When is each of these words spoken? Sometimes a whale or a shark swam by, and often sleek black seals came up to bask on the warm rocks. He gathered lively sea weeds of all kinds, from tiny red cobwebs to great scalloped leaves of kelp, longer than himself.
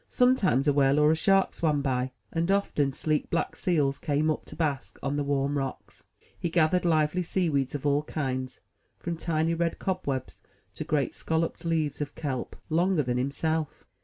Sometimes 0.09 0.67
a 0.67 0.73
whale 0.73 0.97
or 0.97 1.11
a 1.11 1.15
shark 1.15 1.53
swam 1.53 1.83
by, 1.83 2.09
and 2.33 2.49
often 2.49 2.91
sleek 2.91 3.29
black 3.29 3.55
seals 3.55 3.99
came 3.99 4.31
up 4.31 4.45
to 4.45 4.55
bask 4.55 4.97
on 5.03 5.15
the 5.15 5.23
warm 5.23 5.59
rocks. 5.59 6.05
He 6.39 6.49
gathered 6.49 6.85
lively 6.85 7.21
sea 7.21 7.51
weeds 7.51 7.75
of 7.75 7.85
all 7.85 8.01
kinds, 8.01 8.61
from 8.97 9.15
tiny 9.15 9.53
red 9.53 9.77
cobwebs 9.77 10.41
to 10.73 10.83
great 10.83 11.13
scalloped 11.13 11.65
leaves 11.65 12.01
of 12.01 12.15
kelp, 12.15 12.55
longer 12.67 13.03
than 13.03 13.19
himself. 13.19 13.85